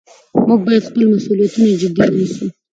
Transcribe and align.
موږ 0.47 0.59
باید 0.67 0.87
خپل 0.89 1.01
مسؤلیتونه 1.13 1.69
جدي 1.81 2.01
ونیسو 2.09 2.45